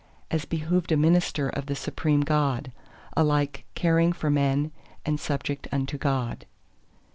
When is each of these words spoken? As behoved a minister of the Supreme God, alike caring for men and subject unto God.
As 0.31 0.45
behoved 0.45 0.91
a 0.91 0.97
minister 0.97 1.47
of 1.47 1.67
the 1.67 1.75
Supreme 1.75 2.21
God, 2.21 2.71
alike 3.15 3.65
caring 3.75 4.13
for 4.13 4.31
men 4.31 4.71
and 5.05 5.19
subject 5.19 5.67
unto 5.71 5.95
God. 5.95 6.47